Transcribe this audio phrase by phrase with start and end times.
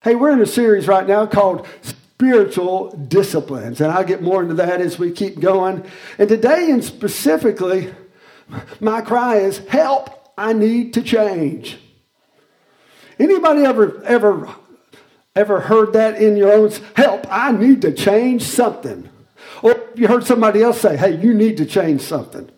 [0.00, 4.54] Hey, we're in a series right now called Spiritual Disciplines, and I'll get more into
[4.54, 5.84] that as we keep going.
[6.18, 7.92] And today, and specifically,
[8.78, 11.80] my cry is help, I need to change.
[13.18, 14.48] Anybody ever, ever,
[15.34, 19.08] ever heard that in your own help, I need to change something?
[19.62, 22.48] Or you heard somebody else say, hey, you need to change something.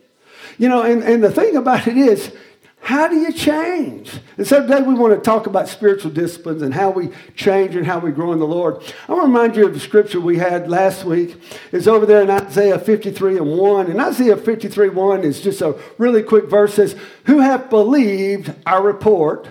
[0.58, 2.36] You know, and, and the thing about it is,
[2.80, 4.12] how do you change?
[4.38, 7.86] And so today we want to talk about spiritual disciplines and how we change and
[7.86, 8.82] how we grow in the Lord.
[9.06, 11.40] I want to remind you of the scripture we had last week.
[11.72, 13.90] It's over there in Isaiah 53 and 1.
[13.90, 18.82] And Isaiah 53 1 is just a really quick verse says, Who have believed our
[18.82, 19.46] report,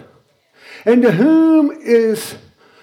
[0.85, 2.35] and to whom is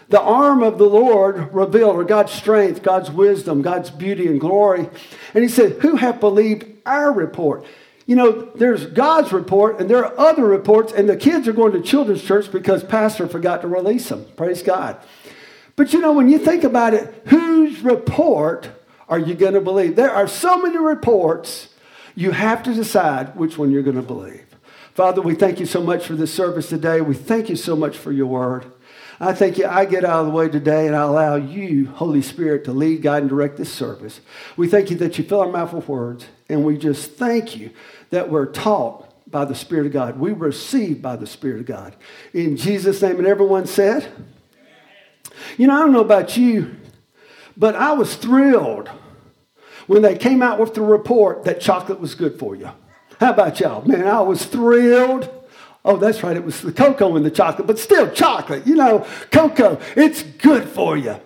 [0.08, 4.88] the arm of the Lord revealed, or God's strength, God's wisdom, God's beauty and glory.
[5.34, 7.66] And he said, Who have believed our report?
[8.06, 11.72] You know, there's God's report and there are other reports, and the kids are going
[11.72, 14.24] to children's church because pastor forgot to release them.
[14.36, 14.96] Praise God.
[15.74, 18.70] But you know, when you think about it, whose report
[19.08, 19.96] are you going to believe?
[19.96, 21.68] There are so many reports,
[22.14, 24.46] you have to decide which one you're going to believe.
[24.94, 27.02] Father, we thank you so much for this service today.
[27.02, 28.72] We thank you so much for your word.
[29.20, 29.66] I thank you.
[29.66, 33.02] I get out of the way today and I allow you, Holy Spirit, to lead,
[33.02, 34.20] guide, and direct this service.
[34.56, 37.70] We thank you that you fill our mouth with words, and we just thank you
[38.10, 40.18] that we're taught by the Spirit of God.
[40.18, 41.96] We receive by the Spirit of God.
[42.32, 44.12] In Jesus' name, and everyone said,
[45.56, 46.76] You know, I don't know about you,
[47.56, 48.88] but I was thrilled
[49.86, 52.70] when they came out with the report that chocolate was good for you.
[53.18, 53.86] How about y'all?
[53.86, 55.32] Man, I was thrilled.
[55.84, 58.66] Oh, that's right, it was the cocoa in the chocolate, but still chocolate.
[58.66, 61.16] You know, cocoa, it's good for you.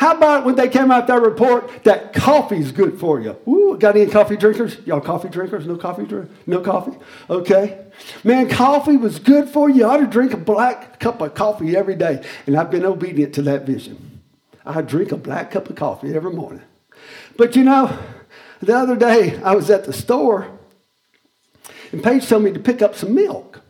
[0.00, 3.36] How about when they came out that report that coffee's good for you?
[3.46, 4.78] Ooh, got any coffee drinkers?
[4.86, 5.66] Y'all coffee drinkers?
[5.66, 6.30] No coffee drink?
[6.46, 6.96] No coffee?
[7.28, 7.84] Okay.
[8.24, 9.84] Man, coffee was good for you.
[9.84, 12.24] I ought to drink a black cup of coffee every day.
[12.46, 14.22] And I've been obedient to that vision.
[14.64, 16.62] I drink a black cup of coffee every morning.
[17.36, 17.94] But you know,
[18.62, 20.50] the other day I was at the store
[21.92, 23.60] and Paige told me to pick up some milk.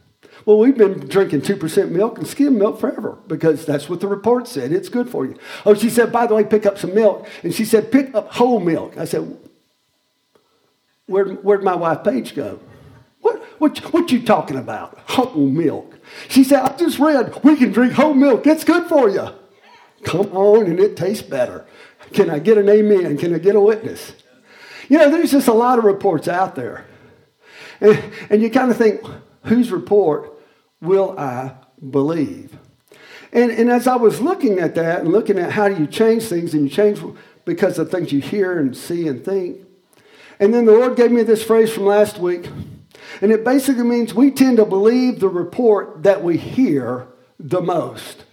[0.50, 4.49] Well, we've been drinking 2% milk and skim milk forever because that's what the report
[4.49, 4.72] said.
[4.72, 5.38] It's good for you.
[5.65, 7.28] Oh, she said, by the way, pick up some milk.
[7.44, 8.99] And she said, pick up whole milk.
[8.99, 9.38] I said,
[11.06, 12.59] Where'd, where'd my wife Paige go?
[13.21, 14.99] What, what, what you talking about?
[15.06, 15.97] Whole milk.
[16.28, 18.44] She said, I just read we can drink whole milk.
[18.44, 19.28] It's good for you.
[20.03, 21.65] Come on, and it tastes better.
[22.12, 23.19] Can I get an amen?
[23.19, 24.15] Can I get a witness?
[24.88, 26.87] You know, there's just a lot of reports out there.
[27.81, 29.00] And, and you kind of think,
[29.44, 30.38] whose report
[30.80, 31.54] will I
[31.91, 32.58] believe?
[33.32, 36.24] And, and as I was looking at that and looking at how do you change
[36.24, 37.00] things, and you change
[37.44, 39.58] because of things you hear and see and think.
[40.38, 42.48] And then the Lord gave me this phrase from last week,
[43.20, 47.06] and it basically means we tend to believe the report that we hear
[47.38, 48.24] the most.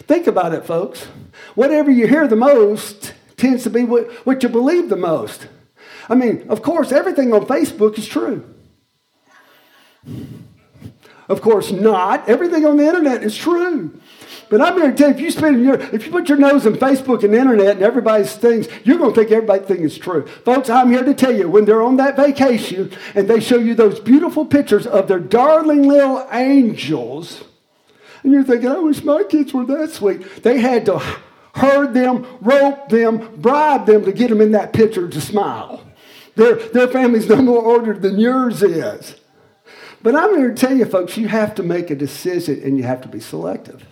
[0.00, 1.06] Think about it, folks.
[1.54, 5.48] Whatever you hear the most tends to be what, what you believe the most.
[6.08, 8.44] I mean, of course, everything on Facebook is true.
[11.28, 12.28] Of course not.
[12.28, 13.98] Everything on the internet is true.
[14.48, 16.66] But I'm here to tell you, if you spend your, if you put your nose
[16.66, 20.24] in Facebook and internet and everybody's things, you're going to think everybody's thing is true.
[20.44, 23.74] Folks, I'm here to tell you, when they're on that vacation and they show you
[23.74, 27.42] those beautiful pictures of their darling little angels,
[28.22, 30.44] and you're thinking, I wish my kids were that sweet.
[30.44, 31.00] They had to
[31.54, 35.82] herd them, rope them, bribe them to get them in that picture to smile.
[36.36, 39.16] Their, their family's no more ordered than yours is.
[40.06, 42.84] But I'm here to tell you, folks, you have to make a decision and you
[42.84, 43.84] have to be selective.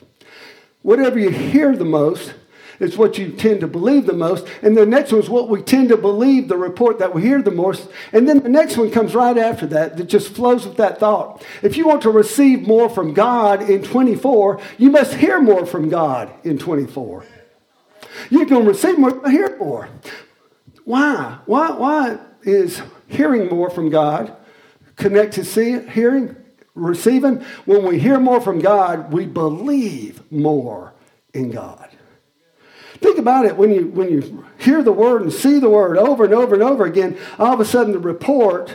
[0.82, 2.34] Whatever you hear the most
[2.78, 4.46] is what you tend to believe the most.
[4.62, 7.42] And the next one is what we tend to believe, the report that we hear
[7.42, 7.88] the most.
[8.12, 11.44] And then the next one comes right after that, that just flows with that thought.
[11.62, 15.88] If you want to receive more from God in 24, you must hear more from
[15.88, 17.26] God in 24.
[18.30, 19.88] You can receive more, hear more.
[20.84, 21.38] Why?
[21.46, 24.36] Why, why is hearing more from God
[24.96, 26.36] connect to see, hearing,
[26.74, 27.44] receiving.
[27.64, 30.92] When we hear more from God, we believe more
[31.32, 31.88] in God.
[32.98, 36.24] Think about it when you, when you hear the word and see the word over
[36.24, 38.74] and over and over again, all of a sudden the report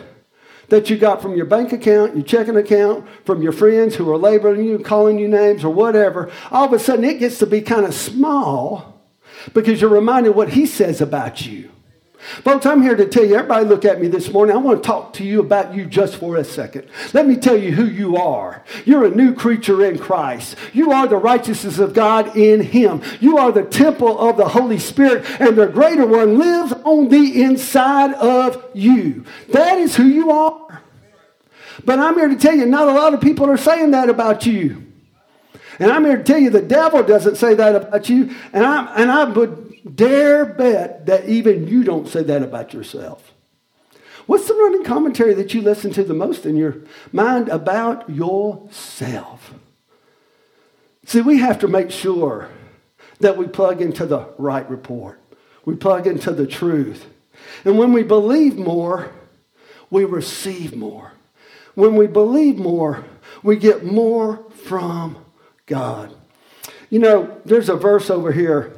[0.68, 4.18] that you got from your bank account, your checking account, from your friends who are
[4.18, 7.62] labeling you, calling you names or whatever, all of a sudden it gets to be
[7.62, 9.02] kind of small
[9.54, 11.72] because you're reminded what he says about you.
[12.20, 14.56] Folks, I'm here to tell you, everybody look at me this morning.
[14.56, 16.90] I want to talk to you about you just for a second.
[17.14, 18.62] Let me tell you who you are.
[18.86, 20.58] You're a new creature in Christ.
[20.74, 23.02] You are the righteousness of God in Him.
[23.22, 27.42] You are the temple of the Holy Spirit, and the greater one lives on the
[27.42, 29.24] inside of you.
[29.54, 30.84] That is who you are.
[31.86, 34.46] But I'm here to tell you, not a lot of people are saying that about
[34.46, 34.89] you.
[35.80, 38.36] And I'm here to tell you the devil doesn't say that about you.
[38.52, 43.34] And I, and I would dare bet that even you don't say that about yourself.
[44.26, 46.78] What's the running commentary that you listen to the most in your
[47.12, 49.54] mind about yourself?
[51.06, 52.50] See, we have to make sure
[53.20, 55.20] that we plug into the right report.
[55.66, 57.06] We plug into the truth.
[57.66, 59.12] And when we believe more,
[59.90, 61.14] we receive more.
[61.74, 63.06] When we believe more,
[63.42, 65.18] we get more from
[65.70, 66.14] God.
[66.90, 68.76] You know, there's a verse over here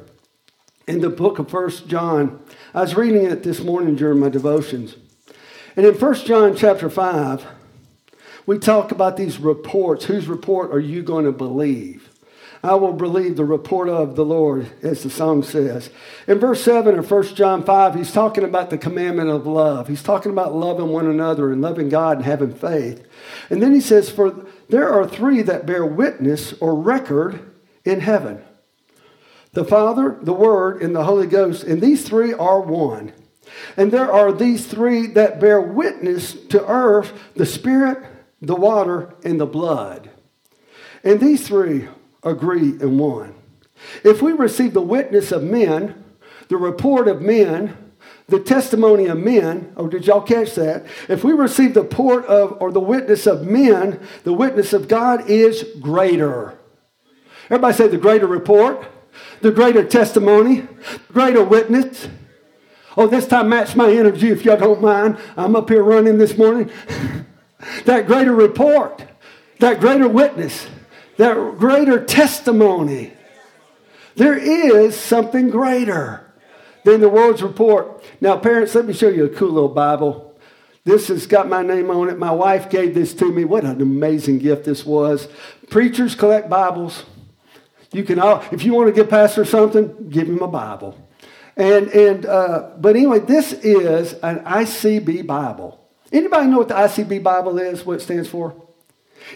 [0.85, 2.43] in the book of First John.
[2.73, 4.97] I was reading it this morning during my devotions.
[5.75, 7.45] And in First John chapter 5,
[8.45, 10.05] we talk about these reports.
[10.05, 12.09] Whose report are you going to believe?
[12.63, 15.89] I will believe the report of the Lord, as the song says.
[16.27, 19.87] In verse 7 of 1 John 5, he's talking about the commandment of love.
[19.87, 23.03] He's talking about loving one another and loving God and having faith.
[23.49, 27.51] And then he says, For there are three that bear witness or record
[27.83, 28.41] in heaven
[29.53, 31.63] the Father, the Word, and the Holy Ghost.
[31.63, 33.11] And these three are one.
[33.75, 37.97] And there are these three that bear witness to earth the Spirit,
[38.41, 40.09] the water, and the blood.
[41.03, 41.89] And these three
[42.23, 43.35] agree in one.
[44.05, 46.01] If we receive the witness of men,
[46.47, 47.90] the report of men,
[48.27, 50.85] the testimony of men, oh, did y'all catch that?
[51.09, 55.29] If we receive the port of or the witness of men, the witness of God
[55.29, 56.57] is greater.
[57.45, 58.87] Everybody say the greater report,
[59.41, 60.67] the greater testimony,
[61.11, 62.07] greater witness.
[62.95, 65.17] Oh, this time match my energy if y'all don't mind.
[65.35, 66.71] I'm up here running this morning.
[67.85, 69.03] that greater report,
[69.59, 70.67] that greater witness
[71.21, 73.13] that greater testimony.
[74.15, 76.30] There is something greater
[76.83, 78.03] than the world's report.
[78.19, 80.31] Now, parents, let me show you a cool little Bible.
[80.83, 82.17] This has got my name on it.
[82.17, 83.45] My wife gave this to me.
[83.45, 85.27] What an amazing gift this was.
[85.69, 87.05] Preachers collect Bibles.
[87.93, 90.97] You can all, if you want to give pastor something, give him a Bible.
[91.57, 95.79] And and uh, but anyway, this is an ICB Bible.
[96.11, 97.85] Anybody know what the ICB Bible is?
[97.85, 98.55] What it stands for?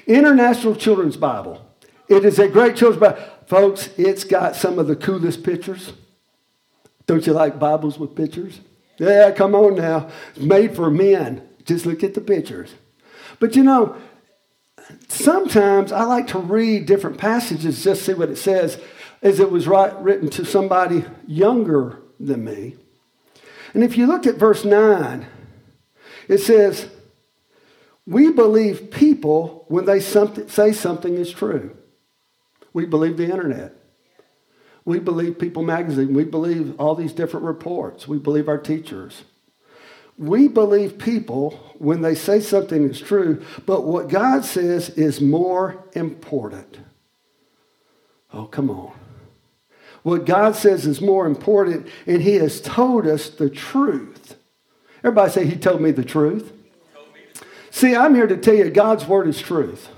[0.07, 1.61] International Children's Bible.
[2.07, 3.21] It is a great children's Bible.
[3.47, 5.93] Folks, it's got some of the coolest pictures.
[7.07, 8.59] Don't you like Bibles with pictures?
[8.97, 10.09] Yeah, come on now.
[10.35, 11.47] It's made for men.
[11.65, 12.73] Just look at the pictures.
[13.39, 13.95] But you know,
[15.07, 18.79] sometimes I like to read different passages just see what it says,
[19.21, 22.75] as it was right, written to somebody younger than me.
[23.73, 25.27] And if you look at verse 9,
[26.27, 26.87] it says,
[28.05, 31.75] We believe people when they say something is true.
[32.73, 33.73] We believe the internet.
[34.85, 36.13] We believe People Magazine.
[36.13, 38.07] We believe all these different reports.
[38.07, 39.23] We believe our teachers.
[40.17, 45.83] We believe people when they say something is true, but what God says is more
[45.93, 46.77] important.
[48.31, 48.93] Oh, come on.
[50.03, 54.35] What God says is more important, and He has told us the truth.
[54.99, 56.53] Everybody say, He told me the truth.
[57.71, 59.89] See, I'm here to tell you God's word is truth.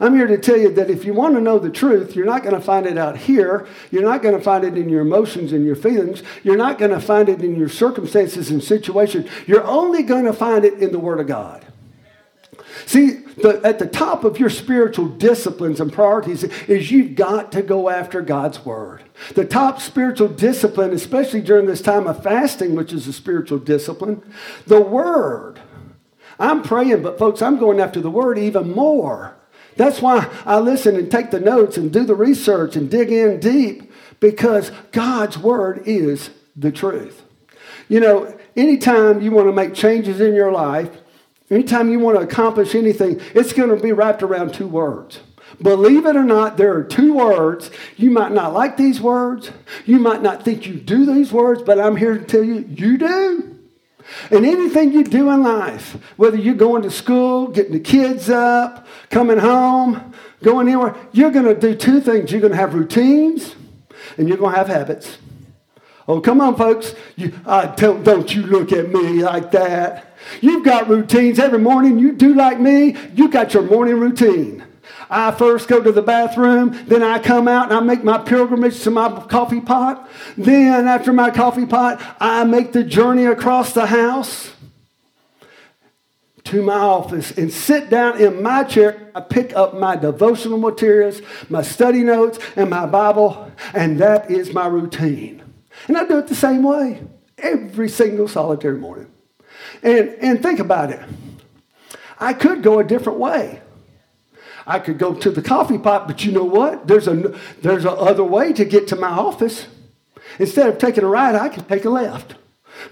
[0.00, 2.42] I'm here to tell you that if you want to know the truth, you're not
[2.42, 3.66] going to find it out here.
[3.90, 6.22] You're not going to find it in your emotions and your feelings.
[6.42, 9.28] You're not going to find it in your circumstances and situations.
[9.46, 11.64] You're only going to find it in the Word of God.
[12.86, 17.62] See, the, at the top of your spiritual disciplines and priorities is you've got to
[17.62, 19.02] go after God's Word.
[19.34, 24.22] The top spiritual discipline, especially during this time of fasting, which is a spiritual discipline,
[24.66, 25.60] the Word.
[26.38, 29.36] I'm praying, but folks, I'm going after the Word even more.
[29.76, 33.40] That's why I listen and take the notes and do the research and dig in
[33.40, 37.22] deep because God's word is the truth.
[37.88, 40.90] You know, anytime you want to make changes in your life,
[41.50, 45.20] anytime you want to accomplish anything, it's going to be wrapped around two words.
[45.60, 47.70] Believe it or not, there are two words.
[47.96, 49.50] You might not like these words.
[49.84, 52.98] You might not think you do these words, but I'm here to tell you, you
[52.98, 53.53] do.
[54.30, 58.86] And anything you do in life, whether you're going to school, getting the kids up,
[59.10, 62.30] coming home, going anywhere, you're going to do two things.
[62.30, 63.54] You're going to have routines
[64.16, 65.18] and you're going to have habits.
[66.06, 66.94] Oh, come on, folks.
[67.16, 70.14] You, don't you look at me like that.
[70.40, 71.98] You've got routines every morning.
[71.98, 72.96] You do like me.
[73.14, 74.64] You got your morning routine.
[75.16, 78.82] I first go to the bathroom, then I come out and I make my pilgrimage
[78.82, 80.10] to my coffee pot.
[80.36, 84.50] Then, after my coffee pot, I make the journey across the house
[86.42, 89.12] to my office and sit down in my chair.
[89.14, 94.52] I pick up my devotional materials, my study notes, and my Bible, and that is
[94.52, 95.44] my routine.
[95.86, 97.02] And I do it the same way
[97.38, 99.12] every single solitary morning.
[99.80, 101.00] And, and think about it.
[102.18, 103.60] I could go a different way.
[104.66, 106.86] I could go to the coffee pot, but you know what?
[106.86, 109.66] There's a there's a other way to get to my office.
[110.38, 112.34] Instead of taking a right, I can take a left.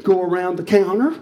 [0.03, 1.19] Go around the counter,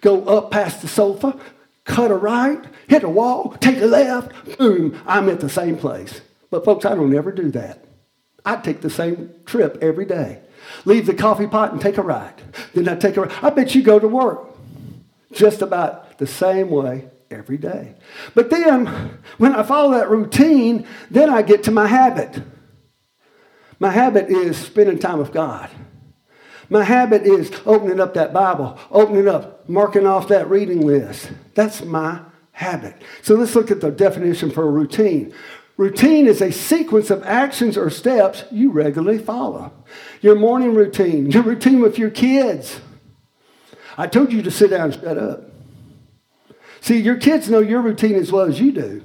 [0.00, 1.38] go up past the sofa,
[1.84, 6.20] cut a right, hit a wall, take a left, boom, I'm at the same place.
[6.50, 7.84] But folks, I don't ever do that.
[8.44, 10.40] I take the same trip every day.
[10.84, 12.34] Leave the coffee pot and take a right.
[12.74, 13.44] Then I take a right.
[13.44, 14.48] I bet you go to work
[15.32, 17.94] just about the same way every day.
[18.34, 22.42] But then, when I follow that routine, then I get to my habit.
[23.78, 25.70] My habit is spending time with God.
[26.70, 31.30] My habit is opening up that Bible, opening up, marking off that reading list.
[31.54, 32.20] That's my
[32.52, 32.96] habit.
[33.22, 35.34] So let's look at the definition for a routine.
[35.76, 39.72] Routine is a sequence of actions or steps you regularly follow.
[40.20, 42.80] Your morning routine, your routine with your kids.
[43.98, 45.50] I told you to sit down and shut up.
[46.84, 49.02] See, your kids know your routine as well as you do.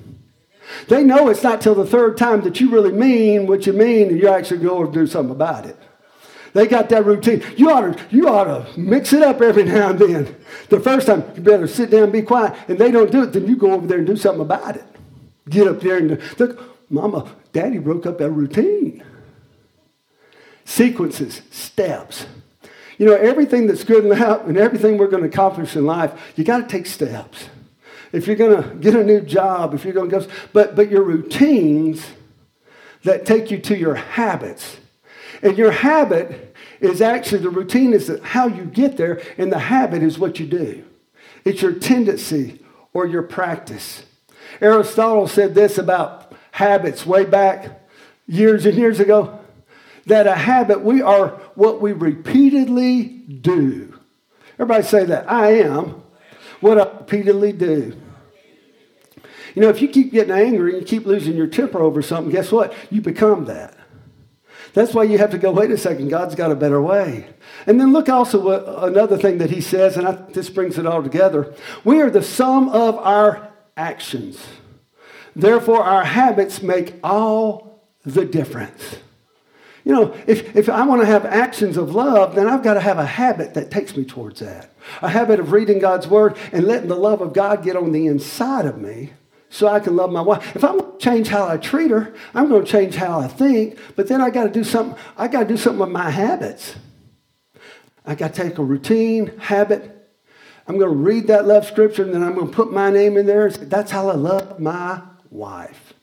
[0.90, 4.10] They know it's not till the third time that you really mean what you mean
[4.10, 5.78] and you actually go and do something about it.
[6.52, 7.42] They got that routine.
[7.56, 10.36] You ought to, you ought to mix it up every now and then.
[10.68, 12.54] The first time, you better sit down and be quiet.
[12.68, 14.86] And they don't do it, then you go over there and do something about it.
[15.48, 19.06] Get up there and look, Mama, Daddy broke up that routine.
[20.66, 22.26] Sequences, steps.
[22.98, 26.12] You know, everything that's good in life and everything we're going to accomplish in life,
[26.36, 27.48] you got to take steps.
[28.12, 30.90] If you're going to get a new job, if you're going to go, but, but
[30.90, 32.06] your routines
[33.04, 34.78] that take you to your habits.
[35.42, 40.04] And your habit is actually, the routine is how you get there, and the habit
[40.04, 40.84] is what you do.
[41.46, 42.60] It's your tendency
[42.94, 44.04] or your practice.
[44.62, 47.82] Aristotle said this about habits way back
[48.28, 49.40] years and years ago
[50.06, 53.98] that a habit, we are what we repeatedly do.
[54.56, 55.32] Everybody say that.
[55.32, 56.04] I am
[56.62, 58.00] what I repeatedly do.
[59.56, 62.32] You know, if you keep getting angry and you keep losing your temper over something,
[62.32, 62.74] guess what?
[62.90, 63.76] You become that.
[64.74, 67.28] That's why you have to go, wait a second, God's got a better way.
[67.66, 70.86] And then look also what, another thing that he says, and I, this brings it
[70.86, 71.54] all together.
[71.84, 74.46] We are the sum of our actions.
[75.36, 78.98] Therefore, our habits make all the difference.
[79.90, 82.80] You know, if, if I want to have actions of love, then I've got to
[82.80, 84.70] have a habit that takes me towards that.
[85.02, 88.06] A habit of reading God's word and letting the love of God get on the
[88.06, 89.14] inside of me
[89.50, 90.56] so I can love my wife.
[90.56, 93.28] If I'm going to change how I treat her, I'm going to change how I
[93.28, 96.12] think, but then I got to do something, I got to do something with my
[96.12, 96.76] habits.
[98.06, 100.08] I got to take a routine, habit.
[100.68, 103.18] I'm going to read that love scripture and then I'm going to put my name
[103.18, 103.50] in there.
[103.50, 105.96] That's how I love my wife.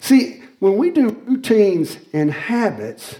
[0.00, 3.16] See, when we do routines and habits,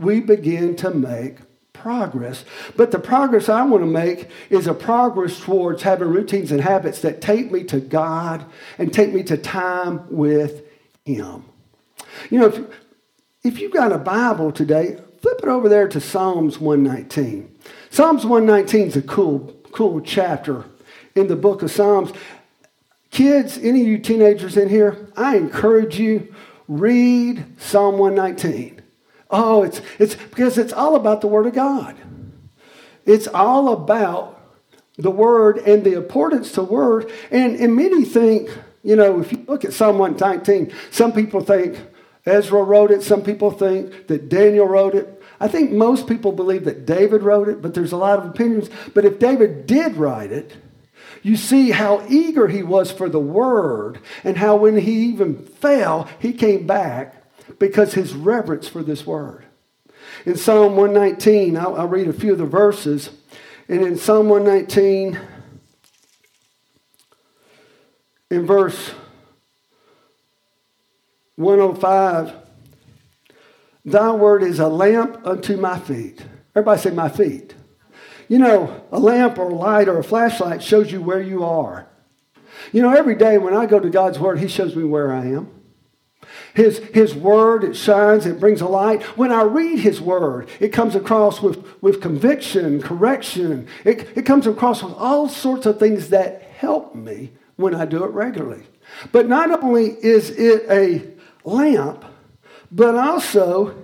[0.00, 1.36] we begin to make
[1.72, 2.44] progress.
[2.74, 7.00] But the progress I want to make is a progress towards having routines and habits
[7.02, 8.44] that take me to God
[8.78, 10.64] and take me to time with
[11.04, 11.44] Him.
[12.30, 12.64] You know, if,
[13.44, 17.58] if you've got a Bible today, flip it over there to Psalms 119.
[17.90, 20.64] Psalms 119 is a cool, cool chapter
[21.14, 22.10] in the book of Psalms.
[23.12, 26.34] Kids, any of you teenagers in here, I encourage you
[26.68, 28.82] read Psalm 119.
[29.30, 31.96] Oh, it's, it's because it's all about the Word of God.
[33.04, 34.40] It's all about
[34.96, 37.10] the Word and the importance to Word.
[37.30, 38.50] And, and many think,
[38.82, 41.78] you know, if you look at Psalm 119, some people think
[42.26, 45.22] Ezra wrote it, some people think that Daniel wrote it.
[45.40, 48.68] I think most people believe that David wrote it, but there's a lot of opinions.
[48.92, 50.56] But if David did write it,
[51.22, 56.08] you see how eager he was for the word and how when he even fell,
[56.18, 57.24] he came back
[57.58, 59.44] because his reverence for this word.
[60.24, 63.10] In Psalm 119, I'll, I'll read a few of the verses.
[63.68, 65.18] And in Psalm 119,
[68.30, 68.92] in verse
[71.36, 72.34] 105,
[73.84, 76.24] Thy word is a lamp unto my feet.
[76.54, 77.54] Everybody say, My feet.
[78.28, 81.88] You know, a lamp or a light or a flashlight shows you where you are.
[82.72, 85.26] You know, every day when I go to God's Word, He shows me where I
[85.26, 85.58] am.
[86.54, 89.02] His, his word, it shines, it brings a light.
[89.16, 93.68] When I read his word, it comes across with, with conviction, correction.
[93.84, 98.04] It, it comes across with all sorts of things that help me when I do
[98.04, 98.64] it regularly.
[99.12, 101.06] But not only is it a
[101.44, 102.04] lamp,
[102.72, 103.76] but also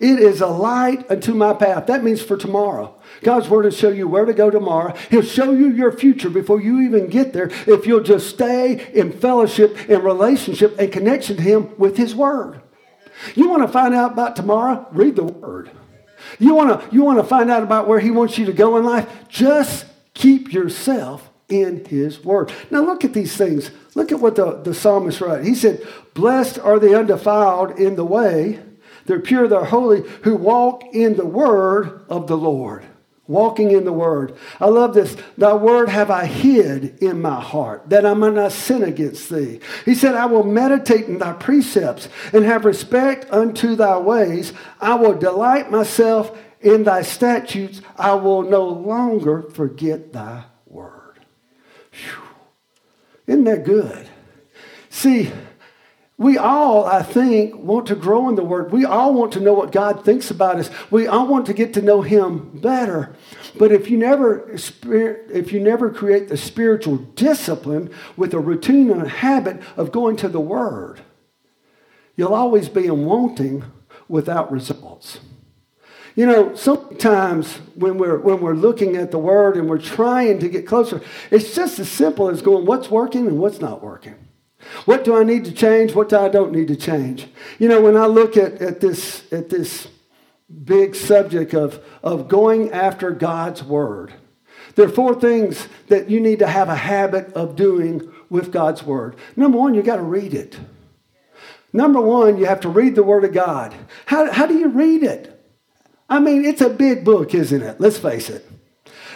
[0.00, 1.86] it is a light unto my path.
[1.86, 2.97] That means for tomorrow.
[3.22, 4.94] God's word will show you where to go tomorrow.
[5.10, 9.12] He'll show you your future before you even get there if you'll just stay in
[9.12, 12.60] fellowship and relationship and connection to Him with His word.
[13.34, 14.86] You want to find out about tomorrow?
[14.92, 15.70] Read the word.
[16.38, 18.76] You want to, you want to find out about where He wants you to go
[18.76, 19.08] in life?
[19.28, 22.52] Just keep yourself in his word.
[22.70, 23.70] Now look at these things.
[23.94, 25.44] Look at what the, the psalmist wrote.
[25.44, 28.60] He said, Blessed are the undefiled in the way,
[29.06, 32.84] they're pure, they're holy, who walk in the word of the Lord.
[33.28, 34.34] Walking in the word.
[34.58, 35.14] I love this.
[35.36, 39.60] Thy word have I hid in my heart, that I might not sin against thee.
[39.84, 44.54] He said, I will meditate in thy precepts and have respect unto thy ways.
[44.80, 47.82] I will delight myself in thy statutes.
[47.96, 51.20] I will no longer forget thy word.
[53.26, 54.08] isn't that good?
[54.88, 55.30] See,
[56.18, 58.72] we all, I think, want to grow in the Word.
[58.72, 60.68] We all want to know what God thinks about us.
[60.90, 63.14] We all want to get to know Him better.
[63.56, 69.02] But if you never, if you never create the spiritual discipline with a routine and
[69.02, 71.02] a habit of going to the Word,
[72.16, 73.62] you'll always be in wanting
[74.08, 75.20] without results.
[76.16, 80.48] You know, sometimes when we're, when we're looking at the Word and we're trying to
[80.48, 84.16] get closer, it's just as simple as going, what's working and what's not working?
[84.84, 85.94] What do I need to change?
[85.94, 87.28] What do I don't need to change?
[87.58, 89.88] You know, when I look at, at, this, at this
[90.64, 94.12] big subject of, of going after God's Word,
[94.74, 98.82] there are four things that you need to have a habit of doing with God's
[98.82, 99.16] Word.
[99.36, 100.58] Number one, you got to read it.
[101.72, 103.74] Number one, you have to read the Word of God.
[104.06, 105.34] How, how do you read it?
[106.08, 107.80] I mean, it's a big book, isn't it?
[107.80, 108.48] Let's face it.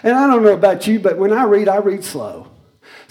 [0.03, 2.52] And I don't know about you, but when I read, I read slow.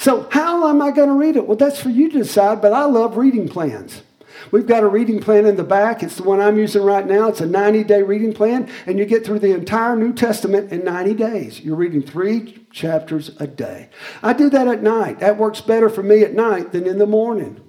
[0.01, 1.45] So, how am I going to read it?
[1.45, 4.01] Well, that's for you to decide, but I love reading plans.
[4.49, 6.01] We've got a reading plan in the back.
[6.01, 7.27] It's the one I'm using right now.
[7.27, 10.83] It's a 90 day reading plan, and you get through the entire New Testament in
[10.83, 11.59] 90 days.
[11.61, 13.89] You're reading three chapters a day.
[14.23, 15.19] I do that at night.
[15.19, 17.61] That works better for me at night than in the morning.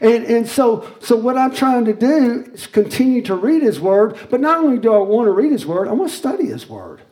[0.00, 4.16] And, and so, so what I'm trying to do is continue to read his word,
[4.30, 6.66] but not only do I want to read his word, I want to study his
[6.66, 7.02] word.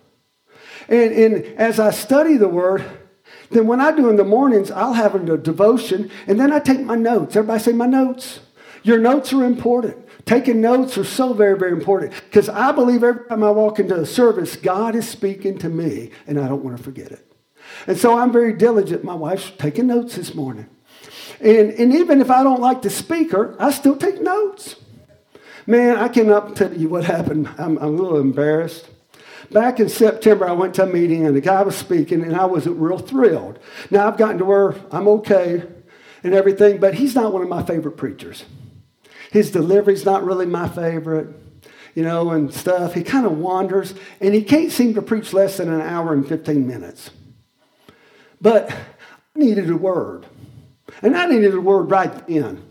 [0.89, 2.91] And, and as I study the word,
[3.55, 6.81] then when I do in the mornings, I'll have a devotion, and then I take
[6.81, 7.37] my notes.
[7.37, 8.41] Everybody say my notes.
[8.83, 9.97] Your notes are important.
[10.27, 13.95] Taking notes are so very, very important because I believe every time I walk into
[13.95, 17.31] a service, God is speaking to me, and I don't want to forget it.
[17.87, 19.05] And so I'm very diligent.
[19.05, 20.69] My wife's taking notes this morning.
[21.41, 24.77] And, and even if I don't like the speaker, I still take notes.
[25.67, 27.49] Man, I cannot tell you what happened.
[27.59, 28.89] I'm, I'm a little embarrassed.
[29.51, 32.45] Back in September, I went to a meeting and the guy was speaking, and I
[32.47, 33.59] wasn't real thrilled.
[33.91, 35.63] Now, I've gotten to where I'm okay
[36.23, 38.45] and everything, but he's not one of my favorite preachers.
[39.31, 41.29] His delivery's not really my favorite,
[41.95, 42.95] you know, and stuff.
[42.95, 46.27] He kind of wanders, and he can't seem to preach less than an hour and
[46.27, 47.11] 15 minutes.
[48.41, 50.27] But I needed a word.
[51.03, 52.63] And I needed a word right then.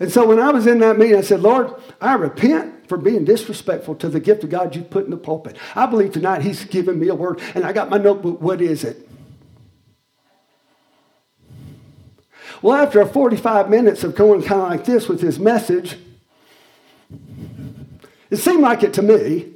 [0.00, 3.24] And so when I was in that meeting, I said, Lord, I repent for being
[3.24, 5.56] disrespectful to the gift of God you put in the pulpit.
[5.74, 8.40] I believe tonight He's given me a word, and I got my notebook.
[8.40, 9.08] What is it?
[12.60, 15.96] Well, after 45 minutes of going kind of like this with his message,
[18.30, 19.52] it seemed like it to me.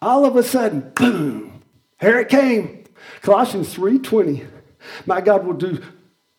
[0.00, 1.62] All of a sudden, boom,
[2.00, 2.84] here it came.
[3.20, 4.46] Colossians 3:20.
[5.06, 5.80] My God will do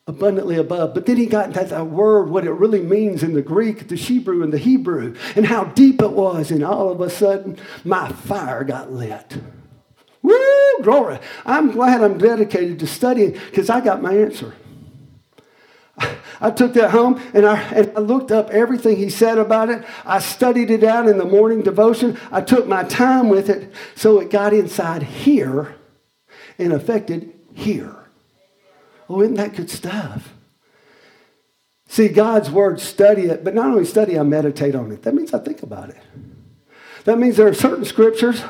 [0.06, 0.94] abundantly above.
[0.94, 3.96] But then he got into that word, what it really means in the Greek, the
[3.96, 6.52] Hebrew, and the Hebrew, and how deep it was.
[6.52, 9.38] And all of a sudden, my fire got lit.
[10.22, 11.20] Woo, glory.
[11.46, 14.54] I'm glad I'm dedicated to studying because I got my answer.
[16.42, 19.86] I took that home and I, and I looked up everything he said about it.
[20.06, 22.18] I studied it out in the morning devotion.
[22.32, 25.76] I took my time with it so it got inside here
[26.58, 28.03] and affected here.
[29.10, 30.34] Oh, isn't that good stuff?
[31.88, 35.04] See, God's word, study it, but not only study, I meditate on it.
[35.04, 36.02] That means I think about it.
[37.04, 38.44] That means there are certain scriptures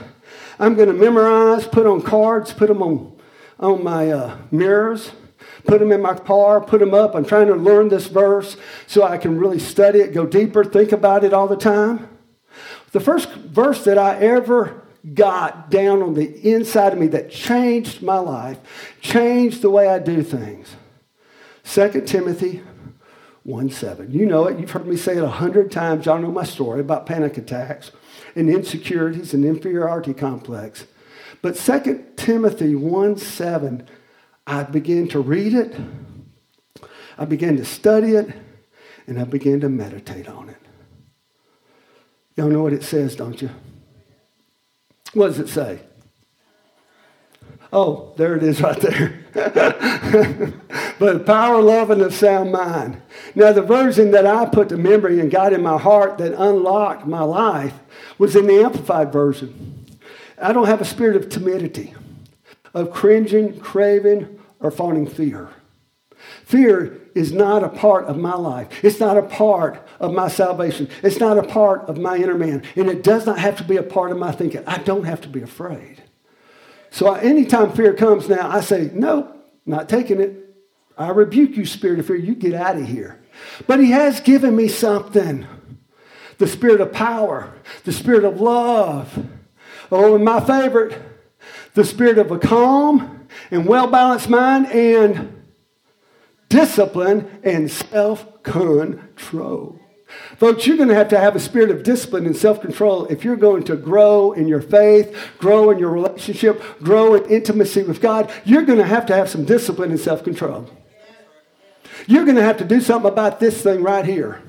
[0.60, 3.20] I'm going to memorize, put on cards, put them on,
[3.60, 5.12] on my uh, mirrors,
[5.66, 7.16] put them in my car, put them up.
[7.16, 8.56] I'm trying to learn this verse
[8.88, 12.08] so I can really study it, go deeper, think about it all the time.
[12.92, 14.83] The first verse that I ever
[15.14, 18.58] got down on the inside of me that changed my life,
[19.02, 20.76] changed the way I do things.
[21.66, 22.62] 2 Timothy
[23.44, 24.12] 1 7.
[24.12, 24.60] You know it.
[24.60, 26.06] You've heard me say it a hundred times.
[26.06, 27.92] Y'all know my story about panic attacks
[28.36, 30.86] and insecurities and inferiority complex.
[31.42, 33.88] But 2 Timothy 1 7,
[34.48, 35.76] I began to read it,
[37.18, 38.34] I began to study it,
[39.08, 40.58] and I began to meditate on it.
[42.36, 43.50] Y'all know what it says, don't you?
[45.14, 45.82] What does it say?
[47.72, 49.20] Oh, there it is right there.
[51.00, 53.02] but power, love, and a sound mind.
[53.34, 57.08] Now, the version that I put to memory and got in my heart that unlocked
[57.08, 57.74] my life
[58.20, 59.86] was in the Amplified version.
[60.40, 61.96] I don't have a spirit of timidity.
[62.74, 65.50] of cringing, craving, or fawning fear.
[66.46, 68.84] Fear is not a part of my life.
[68.84, 70.90] It's not a part of my salvation.
[71.04, 72.64] It's not a part of my inner man.
[72.76, 74.64] And it does not have to be a part of my thinking.
[74.66, 76.04] I don't have to be afraid.
[76.90, 80.40] So anytime fear comes now, I say, nope, not taking it.
[80.98, 82.16] I rebuke you, spirit of fear.
[82.16, 83.20] You get out of here.
[83.66, 85.48] But he has given me something
[86.38, 89.28] the spirit of power, the spirit of love.
[89.92, 91.00] Oh, and my favorite,
[91.74, 95.43] the spirit of a calm and well balanced mind and
[96.54, 99.80] discipline and self control.
[100.38, 103.24] Folks, you're going to have to have a spirit of discipline and self control if
[103.24, 108.00] you're going to grow in your faith, grow in your relationship, grow in intimacy with
[108.00, 108.32] God.
[108.46, 110.70] You're going to have to have some discipline and self control.
[112.06, 114.44] You're going to have to do something about this thing right here.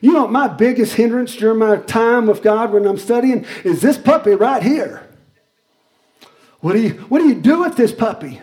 [0.00, 3.98] You know, my biggest hindrance during my time with God when I'm studying is this
[3.98, 5.06] puppy right here.
[6.60, 8.40] What do you, what do, you do with this puppy?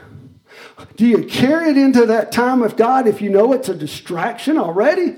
[0.96, 4.58] Do you carry it into that time of God if you know it's a distraction
[4.58, 5.16] already?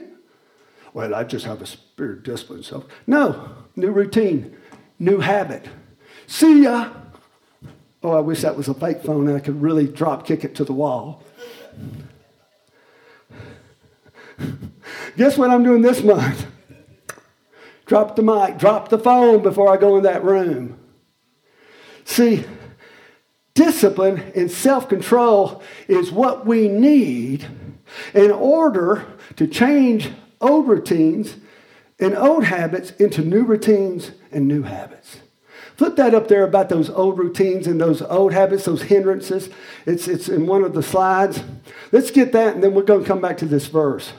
[0.94, 2.64] Well, I just have a spirit discipline.
[2.64, 4.56] So, no, new routine,
[5.00, 5.68] new habit.
[6.26, 6.92] See ya.
[8.04, 10.56] Oh, I wish that was a fake phone and I could really drop kick it
[10.56, 11.24] to the wall.
[15.18, 16.46] Guess what I'm doing this month?
[17.86, 20.78] Drop the mic, drop the phone before I go in that room.
[22.06, 22.46] See,
[23.58, 27.48] discipline and self control is what we need
[28.14, 31.38] in order to change old routines
[32.00, 35.22] and old habits into new routines and new habits.
[35.76, 39.50] Put that up there about those old routines and those old habits, those hindrances.
[39.88, 41.44] It's, it's in one of the slides.
[41.92, 44.14] Let's get that, and then we're going to come back to this verse.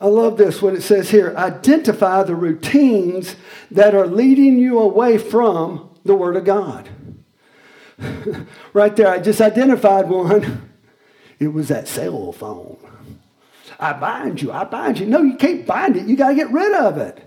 [0.00, 1.34] I love this, what it says here.
[1.36, 3.36] Identify the routines
[3.70, 6.88] that are leading you away from the Word of God.
[8.72, 10.70] right there, I just identified one.
[11.38, 12.78] It was that cell phone.
[13.78, 15.06] I bind you, I bind you.
[15.06, 16.06] No, you can't bind it.
[16.06, 17.20] You got to get rid of it.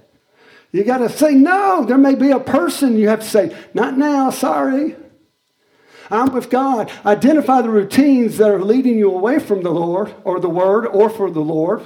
[0.71, 3.97] You got to say, no, there may be a person you have to say, not
[3.97, 4.95] now, sorry.
[6.11, 6.91] I'm with God.
[7.05, 11.09] Identify the routines that are leading you away from the Lord or the Word or
[11.09, 11.85] for the Lord.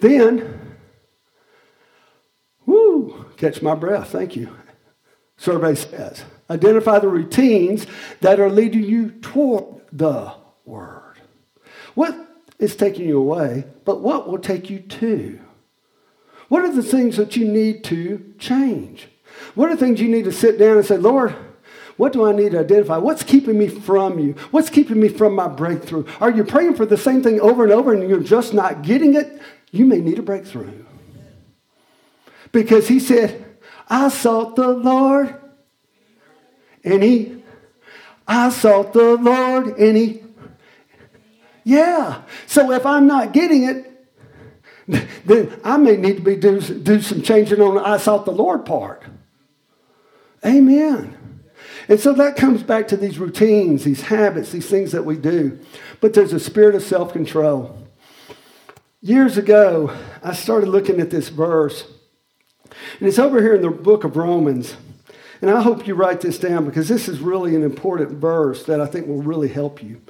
[0.00, 0.76] Then,
[2.66, 4.10] whoo, catch my breath.
[4.10, 4.54] Thank you.
[5.36, 7.86] Survey says identify the routines
[8.20, 10.32] that are leading you toward the
[10.64, 11.18] Word.
[11.94, 12.14] What
[12.58, 15.40] is taking you away, but what will take you to?
[16.48, 19.08] What are the things that you need to change?
[19.54, 21.34] What are the things you need to sit down and say, Lord,
[21.96, 22.96] what do I need to identify?
[22.96, 24.32] What's keeping me from you?
[24.50, 26.04] What's keeping me from my breakthrough?
[26.20, 29.14] Are you praying for the same thing over and over and you're just not getting
[29.14, 29.40] it?
[29.70, 30.84] You may need a breakthrough.
[32.52, 33.43] Because he said,
[33.88, 35.34] I sought the Lord
[36.82, 37.42] and he,
[38.26, 40.22] I sought the Lord and he,
[41.64, 42.22] yeah.
[42.46, 43.90] So if I'm not getting it,
[45.26, 48.32] then I may need to be do, do some changing on the I sought the
[48.32, 49.02] Lord part.
[50.44, 51.18] Amen.
[51.88, 55.58] And so that comes back to these routines, these habits, these things that we do.
[56.00, 57.78] But there's a spirit of self control.
[59.00, 61.84] Years ago, I started looking at this verse,
[62.98, 64.76] and it's over here in the book of Romans.
[65.40, 68.80] And I hope you write this down because this is really an important verse that
[68.80, 70.00] I think will really help you.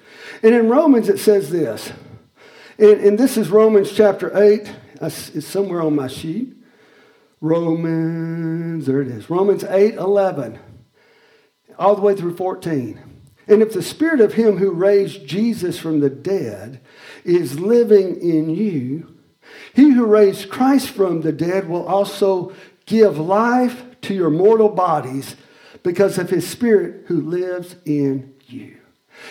[0.42, 1.92] And in Romans, it says this,
[2.78, 4.70] and, and this is Romans chapter 8.
[5.00, 6.54] It's somewhere on my sheet.
[7.40, 9.28] Romans, there it is.
[9.28, 10.58] Romans 8 11
[11.78, 13.00] all the way through 14.
[13.46, 16.80] And if the spirit of him who raised Jesus from the dead
[17.24, 19.13] is living in you,
[19.74, 22.52] he who raised Christ from the dead will also
[22.86, 25.36] give life to your mortal bodies
[25.82, 28.76] because of his spirit who lives in you.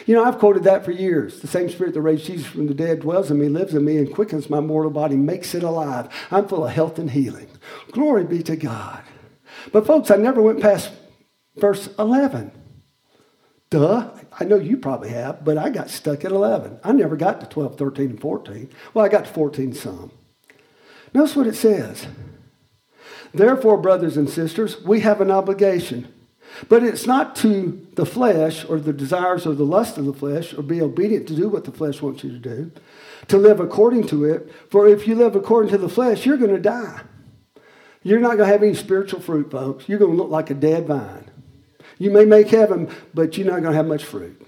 [0.06, 1.42] You know, I've quoted that for years.
[1.42, 3.98] The same spirit that raised Jesus from the dead dwells in me, lives in me,
[3.98, 6.10] and quickens my mortal body, makes it alive.
[6.32, 7.48] I'm full of health and healing.
[7.92, 9.04] Glory be to God.
[9.72, 10.92] But, folks, I never went past
[11.56, 12.52] verse 11.
[13.74, 14.08] Duh.
[14.40, 16.80] I know you probably have, but I got stuck at 11.
[16.84, 18.70] I never got to 12, 13, and 14.
[18.94, 20.12] Well, I got to 14 some.
[21.12, 22.06] Notice what it says.
[23.34, 26.14] Therefore, brothers and sisters, we have an obligation.
[26.70, 30.54] But it's not to the flesh or the desires or the lust of the flesh
[30.54, 32.72] or be obedient to do what the flesh wants you to do,
[33.30, 34.52] to live according to it.
[34.70, 37.02] For if you live according to the flesh, you're going to die.
[38.04, 39.90] You're not going to have any spiritual fruit, folks.
[39.90, 41.23] You're going to look like a dead vine.
[41.98, 44.40] You may make heaven, but you're not going to have much fruit.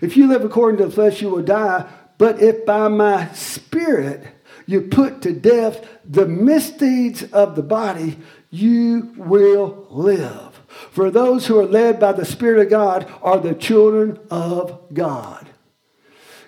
[0.00, 1.88] If you live according to the flesh, you will die.
[2.18, 4.26] But if by my spirit
[4.66, 8.18] you put to death the misdeeds of the body,
[8.50, 10.60] you will live.
[10.90, 15.48] For those who are led by the Spirit of God are the children of God.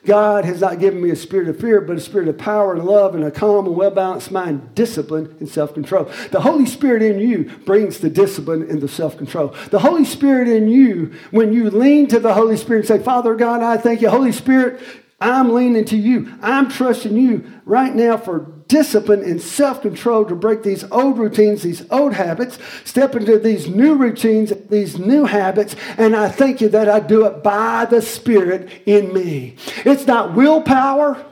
[0.05, 2.85] God has not given me a spirit of fear, but a spirit of power and
[2.85, 6.05] love and a calm and well balanced mind, discipline and self control.
[6.31, 9.55] The Holy Spirit in you brings the discipline and the self control.
[9.71, 13.35] The Holy Spirit in you, when you lean to the Holy Spirit and say, Father
[13.35, 14.11] God, I thank you.
[14.11, 14.81] Holy Spirit,
[15.21, 16.33] I'm leaning to you.
[16.43, 21.63] I'm trusting you right now for discipline and self control to break these old routines,
[21.63, 26.69] these old habits, step into these new routines, these new habits, and I thank you
[26.71, 29.57] that I do it by the Spirit in me.
[29.85, 31.25] It's not willpower,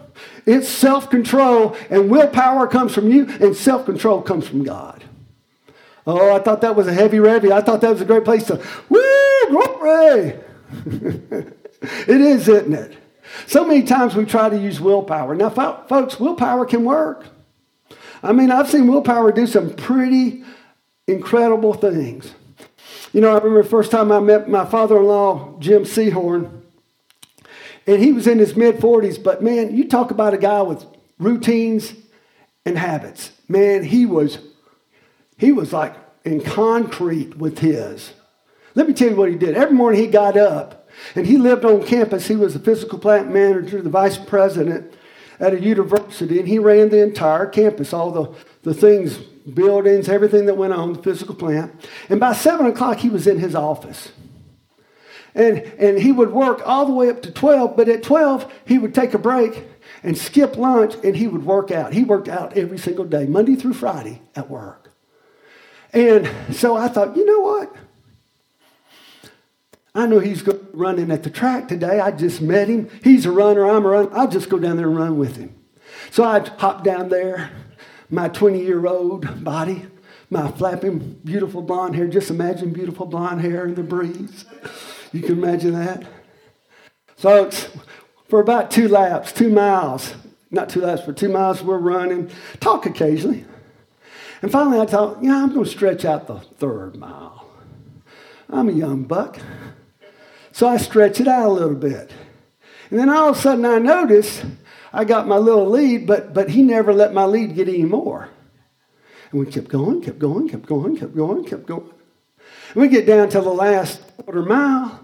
[0.46, 5.04] it's self control, and willpower comes from you, and self control comes from God.
[6.06, 7.52] Oh, I thought that was a heavy revy.
[7.52, 10.34] I thought that was a great place to, woo, glory.
[12.08, 12.96] it is, isn't it?
[13.46, 15.34] So many times we try to use willpower.
[15.34, 17.26] Now, folks, willpower can work.
[18.22, 20.44] I mean, I've seen willpower do some pretty
[21.06, 22.32] incredible things.
[23.12, 26.62] You know, I remember the first time I met my father in law, Jim Seahorn,
[27.86, 30.84] and he was in his mid 40s, but man, you talk about a guy with
[31.18, 31.94] routines
[32.64, 33.32] and habits.
[33.48, 34.38] Man, he was
[35.36, 38.12] he was like in concrete with his.
[38.74, 39.56] Let me tell you what he did.
[39.56, 40.81] Every morning he got up
[41.14, 42.28] and he lived on campus.
[42.28, 44.92] He was the physical plant manager, the vice president
[45.40, 50.46] at a university, and he ran the entire campus, all the, the things, buildings, everything
[50.46, 51.72] that went on, the physical plant.
[52.08, 54.12] And by 7 o'clock, he was in his office.
[55.34, 58.78] And, and he would work all the way up to 12, but at 12, he
[58.78, 59.64] would take a break
[60.02, 61.92] and skip lunch and he would work out.
[61.92, 64.90] He worked out every single day, Monday through Friday at work.
[65.92, 67.74] And so I thought, you know what?
[69.94, 72.00] I know he's running at the track today.
[72.00, 72.88] I just met him.
[73.04, 73.66] He's a runner.
[73.66, 74.10] I'm a runner.
[74.12, 75.54] I'll just go down there and run with him.
[76.10, 77.50] So I hopped down there,
[78.08, 79.86] my 20 year old body,
[80.30, 82.06] my flapping, beautiful blonde hair.
[82.06, 84.46] Just imagine beautiful blonde hair in the breeze.
[85.12, 86.04] You can imagine that.
[87.16, 87.68] Folks,
[88.28, 90.14] for about two laps, two miles,
[90.50, 93.44] not two laps, but two miles, we're running, talk occasionally.
[94.40, 97.46] And finally, I thought, yeah, I'm going to stretch out the third mile.
[98.48, 99.38] I'm a young buck.
[100.52, 102.12] So I stretch it out a little bit.
[102.90, 104.44] And then all of a sudden I notice
[104.92, 108.28] I got my little lead, but, but he never let my lead get any more.
[109.30, 111.90] And we kept going, kept going, kept going, kept going, kept going.
[112.74, 115.00] And we get down to the last quarter mile.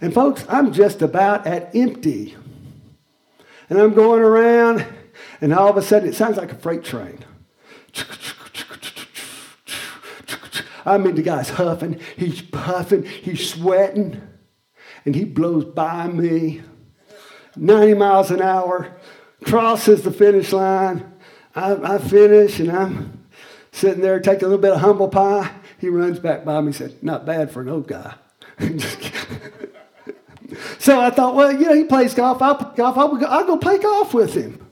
[0.00, 2.36] And folks, I'm just about at empty.
[3.68, 4.86] And I'm going around,
[5.40, 7.24] and all of a sudden it sounds like a freight train.
[10.88, 14.22] I mean, the guy's huffing, he's puffing, he's sweating,
[15.04, 16.62] and he blows by me
[17.56, 18.96] 90 miles an hour,
[19.44, 21.12] crosses the finish line.
[21.54, 23.26] I, I finish, and I'm
[23.70, 25.50] sitting there taking a little bit of humble pie.
[25.78, 28.14] He runs back by me and said, Not bad for an old guy.
[30.78, 32.40] so I thought, well, you know, he plays golf.
[32.40, 32.96] I'll golf.
[32.96, 34.66] I'll, I'll go play golf with him.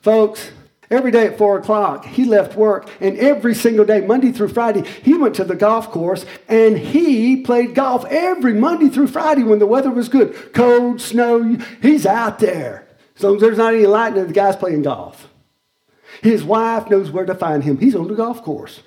[0.00, 0.50] Folks,
[0.90, 4.82] Every day at four o'clock, he left work, and every single day, Monday through Friday,
[5.02, 9.58] he went to the golf course and he played golf every Monday through Friday when
[9.58, 10.52] the weather was good.
[10.52, 12.86] Cold, snow, he's out there.
[13.16, 15.28] As long as there's not any lightning, the guy's playing golf.
[16.22, 17.78] His wife knows where to find him.
[17.78, 18.80] He's on the golf course,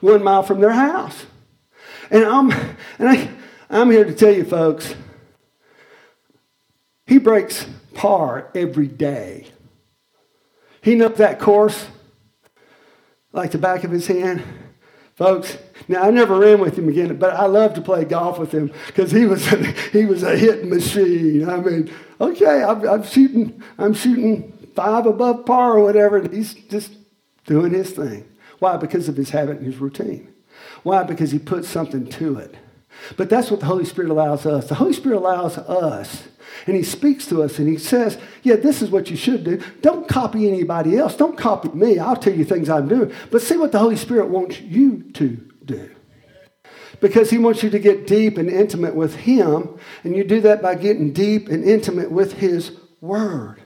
[0.00, 1.26] one mile from their house.
[2.10, 2.50] And I'm,
[2.98, 3.30] and I,
[3.70, 4.94] I'm here to tell you, folks,
[7.06, 9.46] he breaks par every day.
[10.86, 11.88] He knows that course
[13.32, 14.40] like the back of his hand.
[15.16, 18.52] Folks, now I never ran with him again, but I love to play golf with
[18.52, 19.56] him because he was a,
[19.92, 21.50] he was a hitting machine.
[21.50, 26.54] I mean, okay, I'm, I'm shooting I'm shooting five above par or whatever, and he's
[26.54, 26.92] just
[27.46, 28.24] doing his thing.
[28.60, 28.76] Why?
[28.76, 30.32] Because of his habit and his routine.
[30.84, 31.02] Why?
[31.02, 32.54] Because he put something to it.
[33.16, 34.68] But that's what the Holy Spirit allows us.
[34.68, 36.24] The Holy Spirit allows us
[36.66, 39.62] and he speaks to us and he says, Yeah, this is what you should do.
[39.82, 41.16] Don't copy anybody else.
[41.16, 41.98] Don't copy me.
[41.98, 43.12] I'll tell you things I'm doing.
[43.30, 45.90] But see what the Holy Spirit wants you to do.
[47.00, 49.78] Because he wants you to get deep and intimate with him.
[50.02, 53.62] And you do that by getting deep and intimate with his word.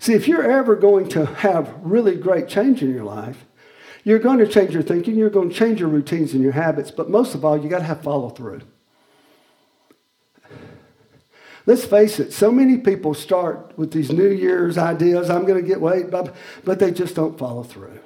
[0.00, 3.45] See, if you're ever going to have really great change in your life,
[4.06, 6.92] you're going to change your thinking, you're going to change your routines and your habits,
[6.92, 8.60] but most of all, you got to have follow through.
[11.66, 15.68] Let's face it, so many people start with these New Year's ideas, I'm going to
[15.68, 17.98] get weight, but they just don't follow through.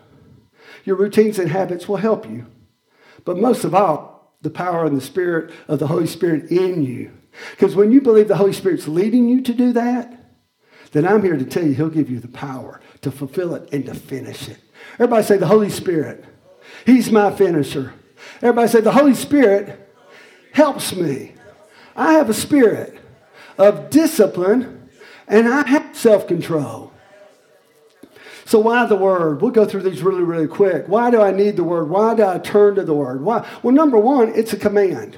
[0.86, 2.46] Your routines and habits will help you.
[3.26, 7.10] But most of all, the power and the spirit of the Holy Spirit in you.
[7.50, 10.18] Because when you believe the Holy Spirit's leading you to do that,
[10.92, 13.84] then I'm here to tell you He'll give you the power to fulfill it and
[13.84, 14.60] to finish it.
[15.00, 16.22] Everybody say, the Holy Spirit.
[16.84, 17.94] He's my finisher.
[18.42, 19.90] Everybody say, the Holy Spirit
[20.52, 21.32] helps me.
[21.96, 23.00] I have a spirit
[23.56, 24.90] of discipline
[25.26, 26.92] and I have self control.
[28.44, 29.40] So, why the word?
[29.40, 30.84] We'll go through these really, really quick.
[30.86, 31.88] Why do I need the word?
[31.88, 33.22] Why do I turn to the word?
[33.22, 33.48] Why?
[33.62, 35.16] Well, number one, it's a command.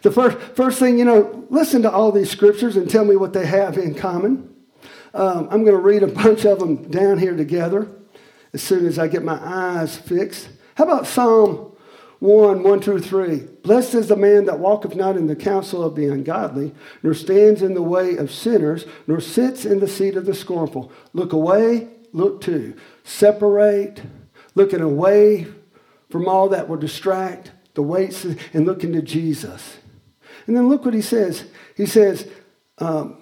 [0.00, 3.34] The first, first thing, you know, listen to all these scriptures and tell me what
[3.34, 4.54] they have in common.
[5.12, 7.86] Um, I'm going to read a bunch of them down here together
[8.54, 10.48] as soon as I get my eyes fixed.
[10.76, 11.72] How about Psalm
[12.20, 13.36] 1, 1 through 3.
[13.62, 17.60] Blessed is the man that walketh not in the counsel of the ungodly, nor stands
[17.60, 20.90] in the way of sinners, nor sits in the seat of the scornful.
[21.12, 22.74] Look away, look to.
[23.02, 24.00] Separate,
[24.54, 25.46] looking away
[26.08, 29.76] from all that will distract, the weights, and looking to Jesus.
[30.46, 31.44] And then look what he says.
[31.76, 32.26] He says,
[32.78, 33.18] um,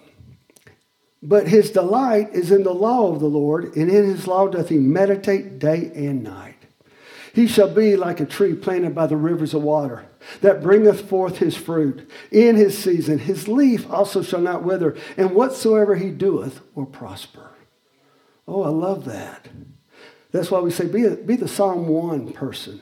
[1.22, 4.68] But his delight is in the law of the Lord, and in his law doth
[4.68, 6.56] he meditate day and night.
[7.32, 10.06] He shall be like a tree planted by the rivers of water,
[10.40, 13.18] that bringeth forth his fruit in his season.
[13.18, 17.50] His leaf also shall not wither, and whatsoever he doeth will prosper.
[18.46, 19.48] Oh, I love that.
[20.32, 22.80] That's why we say be, be the Psalm 1 person.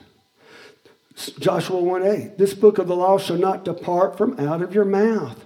[1.39, 2.37] Joshua 1 8.
[2.37, 5.45] This book of the law shall not depart from out of your mouth.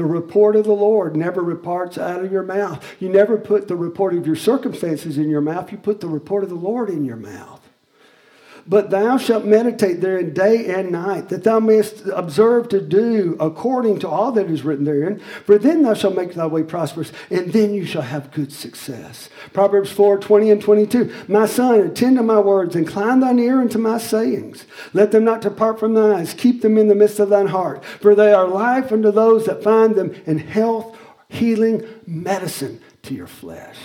[0.00, 2.82] The report of the Lord never departs out of your mouth.
[3.00, 6.42] You never put the report of your circumstances in your mouth, you put the report
[6.42, 7.59] of the Lord in your mouth.
[8.70, 13.98] But thou shalt meditate therein day and night, that thou mayest observe to do according
[13.98, 15.18] to all that is written therein.
[15.44, 19.28] For then thou shalt make thy way prosperous, and then you shall have good success.
[19.52, 21.12] Proverbs 4 20 and 22.
[21.26, 24.66] My son, attend to my words, incline thine ear unto my sayings.
[24.92, 27.84] Let them not depart from thine eyes, keep them in the midst of thine heart.
[27.84, 30.96] For they are life unto those that find them, and health,
[31.28, 33.78] healing, medicine to your flesh.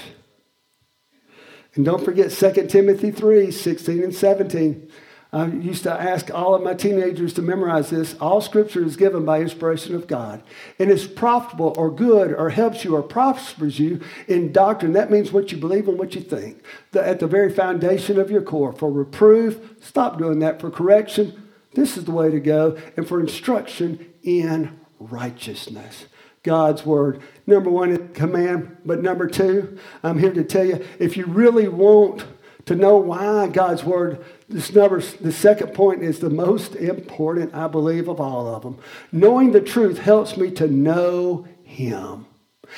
[1.75, 4.89] And don't forget 2 Timothy 3 16 and 17.
[5.35, 8.15] I used to ask all of my teenagers to memorize this.
[8.21, 10.41] All scripture is given by inspiration of God
[10.79, 14.93] and is profitable or good or helps you or prospers you in doctrine.
[14.93, 16.63] That means what you believe and what you think.
[16.93, 18.71] The, at the very foundation of your core.
[18.71, 20.61] For reproof, stop doing that.
[20.61, 22.77] For correction, this is the way to go.
[22.95, 26.05] And for instruction in righteousness.
[26.45, 27.21] God's word.
[27.45, 28.77] Number one, is command.
[28.85, 32.23] But number two, I'm here to tell you if you really want
[32.67, 37.67] to know why God's word, this number, the second point is the most important, I
[37.67, 38.77] believe, of all of them.
[39.11, 42.27] Knowing the truth helps me to know Him.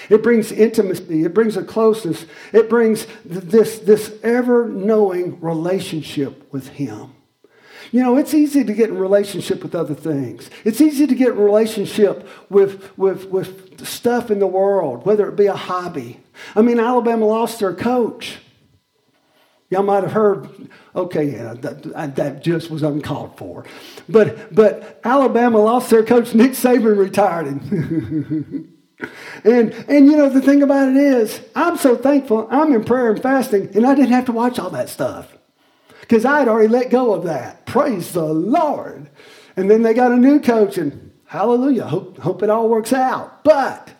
[0.10, 1.23] It brings intimacy.
[1.23, 2.25] It brings a closeness.
[2.53, 7.13] It brings this, this ever knowing relationship with Him.
[7.91, 10.50] You know, it's easy to get in relationship with other things.
[10.63, 15.36] It's easy to get in relationship with, with, with stuff in the world, whether it
[15.36, 16.19] be a hobby.
[16.56, 18.38] I mean, Alabama lost their coach.
[19.69, 23.65] Y'all might have heard, okay, yeah, that, that just was uncalled for.
[24.08, 26.34] But, but Alabama lost their coach.
[26.34, 28.73] Nick Saban retired him.
[29.43, 32.47] and, and, you know, the thing about it is, I'm so thankful.
[32.50, 35.37] I'm in prayer and fasting, and I didn't have to watch all that stuff
[36.08, 37.65] because I had already let go of that.
[37.65, 39.10] Praise the Lord.
[39.58, 43.43] And then they got a new coach, and hallelujah, hope, hope it all works out.
[43.43, 43.91] But,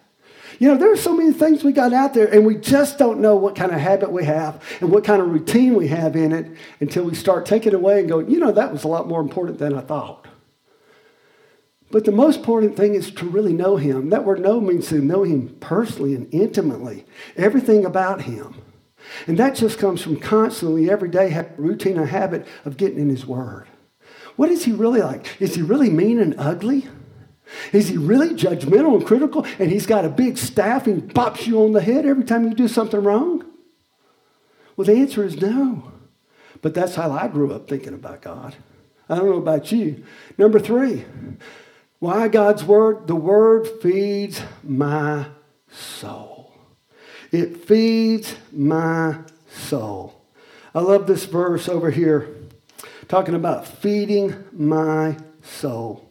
[0.58, 3.20] you know, there are so many things we got out there, and we just don't
[3.20, 6.32] know what kind of habit we have and what kind of routine we have in
[6.32, 9.10] it until we start taking it away and go, you know, that was a lot
[9.10, 10.28] more important than I thought.
[11.92, 14.12] But the most important thing is to really know him.
[14.12, 18.62] That word know means to know him personally and intimately, everything about him.
[19.26, 23.26] And that just comes from constantly, every day, routine, a habit of getting in His
[23.26, 23.68] Word.
[24.36, 25.42] What is He really like?
[25.42, 26.88] Is He really mean and ugly?
[27.72, 29.46] Is He really judgmental and critical?
[29.60, 32.54] And He's got a big staff and pops you on the head every time you
[32.54, 33.46] do something wrong?
[34.76, 35.92] Well, the answer is no.
[36.62, 38.56] But that's how I grew up thinking about God.
[39.10, 40.04] I don't know about you.
[40.38, 41.06] Number three,
[42.00, 43.08] why God's Word?
[43.08, 45.28] The Word feeds my
[45.72, 46.37] soul.
[47.32, 50.22] It feeds my soul.
[50.74, 52.36] I love this verse over here
[53.08, 56.10] talking about feeding my soul.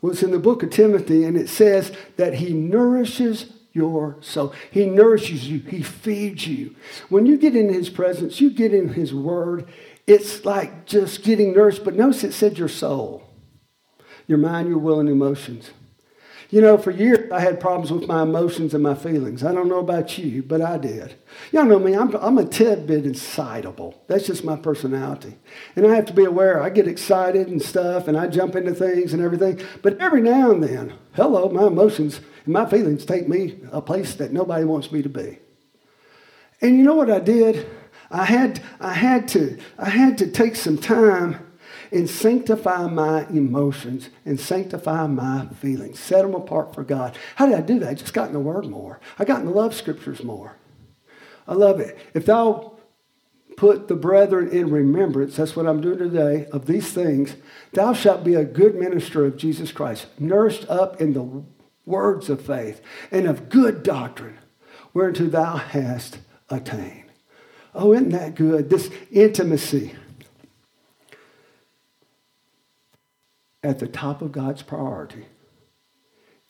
[0.00, 4.52] Well, it's in the book of Timothy, and it says that he nourishes your soul.
[4.70, 6.74] He nourishes you, he feeds you.
[7.08, 9.68] When you get in his presence, you get in his word,
[10.06, 11.84] it's like just getting nourished.
[11.84, 13.24] But notice it said your soul,
[14.26, 15.70] your mind, your will, and emotions.
[16.50, 19.44] You know, for years I had problems with my emotions and my feelings.
[19.44, 21.14] I don't know about you, but I did.
[21.52, 24.02] Y'all know me, I'm, I'm a tidbit excitable.
[24.06, 25.36] That's just my personality.
[25.76, 26.62] And I have to be aware.
[26.62, 29.60] I get excited and stuff, and I jump into things and everything.
[29.82, 34.14] But every now and then, hello, my emotions and my feelings take me a place
[34.14, 35.38] that nobody wants me to be.
[36.62, 37.68] And you know what I did?
[38.10, 41.46] I had, I had, to, I had to take some time
[41.90, 45.98] and sanctify my emotions and sanctify my feelings.
[45.98, 47.16] Set them apart for God.
[47.36, 47.88] How did I do that?
[47.88, 49.00] I just got in the Word more.
[49.18, 50.56] I got in the love scriptures more.
[51.46, 51.98] I love it.
[52.14, 52.78] If thou
[53.56, 57.36] put the brethren in remembrance, that's what I'm doing today, of these things,
[57.72, 61.42] thou shalt be a good minister of Jesus Christ, nourished up in the
[61.84, 62.80] words of faith
[63.10, 64.38] and of good doctrine,
[64.94, 66.18] whereunto thou hast
[66.50, 67.10] attained.
[67.74, 68.70] Oh, isn't that good?
[68.70, 69.94] This intimacy
[73.62, 75.26] at the top of God's priority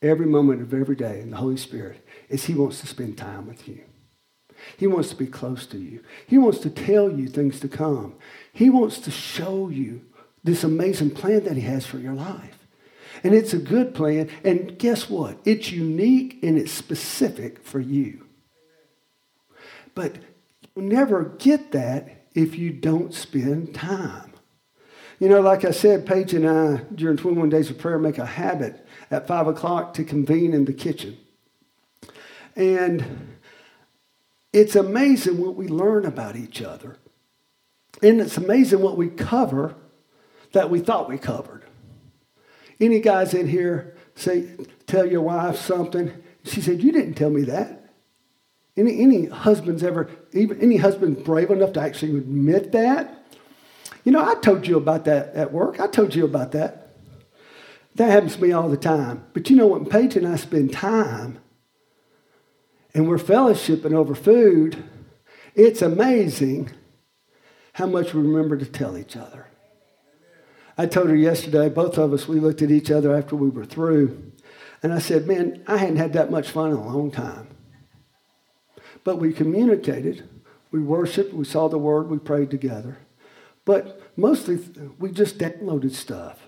[0.02, 3.46] every moment of every day in the Holy Spirit is He wants to spend time
[3.46, 3.80] with you.
[4.76, 6.02] He wants to be close to you.
[6.26, 8.16] He wants to tell you things to come.
[8.52, 10.02] He wants to show you
[10.42, 12.58] this amazing plan that He has for your life.
[13.24, 14.30] And it's a good plan.
[14.44, 15.38] And guess what?
[15.44, 18.26] It's unique and it's specific for you.
[19.94, 20.16] But
[20.74, 24.27] you'll never get that if you don't spend time.
[25.18, 28.26] You know, like I said, Paige and I, during 21 Days of Prayer, make a
[28.26, 31.18] habit at 5 o'clock to convene in the kitchen.
[32.54, 33.36] And
[34.52, 36.98] it's amazing what we learn about each other.
[38.02, 39.74] And it's amazing what we cover
[40.52, 41.64] that we thought we covered.
[42.80, 44.48] Any guys in here say,
[44.86, 46.12] tell your wife something?
[46.44, 47.92] She said, You didn't tell me that.
[48.76, 53.26] Any, any husbands ever, even any husband brave enough to actually admit that?
[54.08, 55.80] You know, I told you about that at work.
[55.80, 56.96] I told you about that.
[57.96, 59.26] That happens to me all the time.
[59.34, 59.90] But you know what?
[59.90, 61.40] Paige and I spend time
[62.94, 64.82] and we're fellowshipping over food,
[65.54, 66.70] it's amazing
[67.74, 69.46] how much we remember to tell each other.
[70.78, 73.66] I told her yesterday, both of us, we looked at each other after we were
[73.66, 74.32] through,
[74.82, 77.48] and I said, Man, I hadn't had that much fun in a long time.
[79.04, 80.26] But we communicated,
[80.70, 82.96] we worshiped, we saw the word, we prayed together.
[83.68, 84.58] But mostly,
[84.98, 86.40] we just downloaded stuff.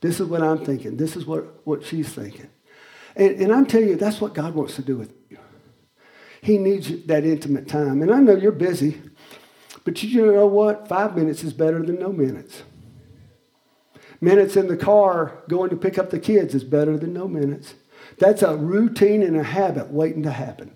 [0.00, 0.96] This is what I'm thinking.
[0.96, 2.48] This is what, what she's thinking.
[3.16, 5.38] And, and I'm telling you, that's what God wants to do with you.
[6.40, 8.00] He needs that intimate time.
[8.00, 9.02] And I know you're busy,
[9.84, 10.86] but you know what?
[10.86, 12.62] Five minutes is better than no minutes.
[14.20, 17.74] Minutes in the car going to pick up the kids is better than no minutes.
[18.18, 20.72] That's a routine and a habit waiting to happen.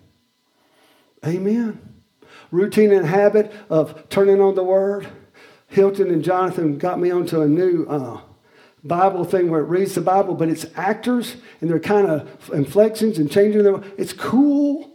[1.25, 1.79] Amen.
[2.51, 5.07] Routine and habit of turning on the word.
[5.73, 8.21] Hilton and Jonathan got me onto a new uh,
[8.83, 13.17] Bible thing where it reads the Bible, but it's actors and they're kind of inflections
[13.17, 13.83] and changing them.
[13.97, 14.91] It's cool.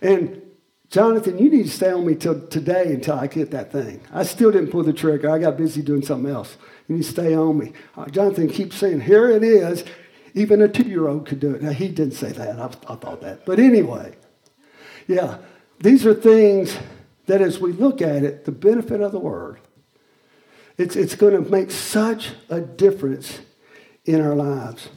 [0.00, 0.40] And
[0.88, 4.00] Jonathan, you need to stay on me till today until I get that thing.
[4.10, 5.28] I still didn't pull the trigger.
[5.28, 6.56] I got busy doing something else.
[6.88, 7.74] You need to stay on me.
[7.94, 9.84] Uh, Jonathan keeps saying, here it is.
[10.32, 11.62] Even a two-year-old could do it.
[11.62, 12.58] Now, he didn't say that.
[12.58, 13.44] I, I thought that.
[13.44, 14.16] But anyway,
[15.06, 15.38] yeah,
[15.78, 16.78] these are things
[17.26, 19.60] that as we look at it, the benefit of the word,
[20.80, 23.40] it's, it's going to make such a difference
[24.04, 24.88] in our lives.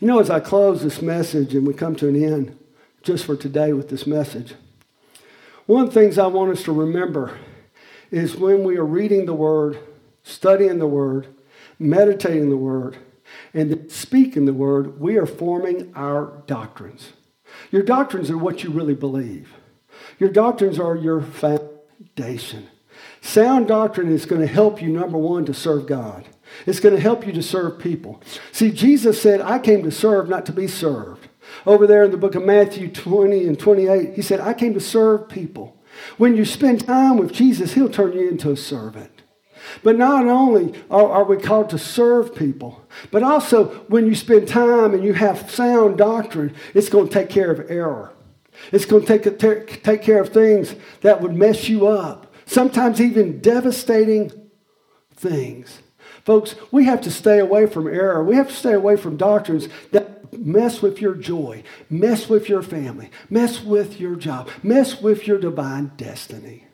[0.00, 2.58] You know, as I close this message and we come to an end,
[3.02, 4.54] just for today with this message.
[5.66, 7.38] One of the things I want us to remember
[8.10, 9.78] is when we are reading the Word,
[10.22, 11.28] studying the Word,
[11.78, 12.96] meditating the Word,
[13.54, 17.12] and speaking the Word, we are forming our doctrines.
[17.70, 19.54] Your doctrines are what you really believe.
[20.18, 22.68] Your doctrines are your foundation.
[23.20, 26.26] Sound doctrine is going to help you, number one, to serve God.
[26.66, 28.22] It's going to help you to serve people.
[28.52, 31.28] See, Jesus said, I came to serve, not to be served.
[31.66, 34.80] Over there in the book of Matthew 20 and 28, he said, I came to
[34.80, 35.76] serve people.
[36.16, 39.22] When you spend time with Jesus, he'll turn you into a servant.
[39.82, 44.94] But not only are, we called to serve people, but also when you spend time
[44.94, 48.12] and you have sound doctrine, it's going to take care of error.
[48.72, 53.40] It's going to take, take care of things that would mess you up, sometimes even
[53.40, 54.32] devastating
[55.14, 55.80] things.
[56.24, 58.24] Folks, we have to stay away from error.
[58.24, 62.62] We have to stay away from doctrines that mess with your joy, mess with your
[62.62, 66.66] family, mess with your job, mess with your divine destiny.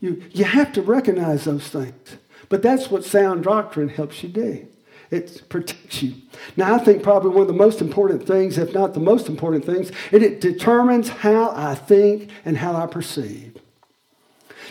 [0.00, 2.16] You, you have to recognize those things.
[2.48, 4.68] But that's what sound doctrine helps you do.
[5.10, 6.14] It protects you.
[6.56, 9.64] Now, I think probably one of the most important things, if not the most important
[9.64, 13.55] things, it, it determines how I think and how I perceive.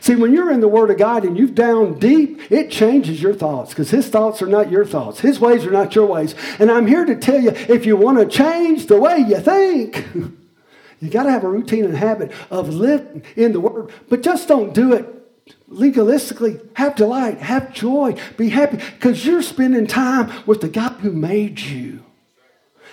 [0.01, 3.33] See, when you're in the Word of God and you've down deep, it changes your
[3.33, 5.19] thoughts because His thoughts are not your thoughts.
[5.19, 6.35] His ways are not your ways.
[6.59, 10.07] And I'm here to tell you if you want to change the way you think,
[10.99, 13.91] you got to have a routine and habit of living in the Word.
[14.09, 15.11] But just don't do it
[15.69, 16.67] legalistically.
[16.75, 21.59] Have delight, have joy, be happy because you're spending time with the God who made
[21.59, 22.03] you,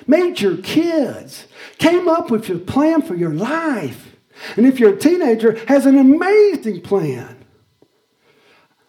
[0.07, 1.47] made your kids,
[1.79, 4.12] came up with your plan for your life.
[4.57, 7.45] And if you're a teenager, has an amazing plan.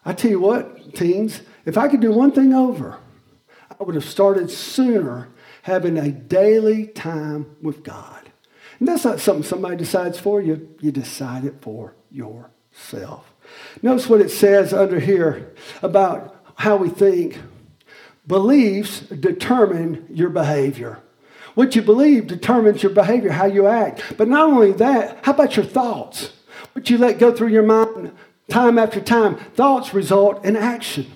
[0.05, 2.97] I tell you what, teens, if I could do one thing over,
[3.69, 5.29] I would have started sooner
[5.63, 8.31] having a daily time with God.
[8.79, 13.33] And that's not something somebody decides for you, you decide it for yourself.
[13.81, 17.39] Notice what it says under here about how we think.
[18.25, 21.01] Beliefs determine your behavior.
[21.55, 24.01] What you believe determines your behavior, how you act.
[24.17, 26.31] But not only that, how about your thoughts?
[26.73, 28.11] What you let go through your mind
[28.49, 29.35] time after time.
[29.55, 31.11] Thoughts result in action.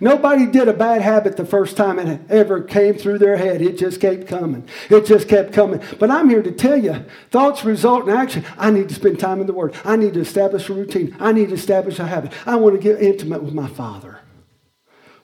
[0.00, 3.62] Nobody did a bad habit the first time it ever came through their head.
[3.62, 4.68] It just kept coming.
[4.90, 5.80] It just kept coming.
[5.98, 8.44] But I'm here to tell you thoughts result in action.
[8.56, 9.74] I need to spend time in the Word.
[9.84, 11.16] I need to establish a routine.
[11.20, 12.32] I need to establish a habit.
[12.46, 14.20] I want to get intimate with my Father.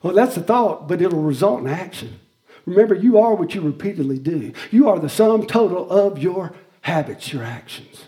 [0.03, 2.19] Well, that's a thought, but it'll result in action.
[2.71, 6.53] Remember, you are what you repeatedly do, you are the sum total of your
[6.83, 8.05] habits, your actions.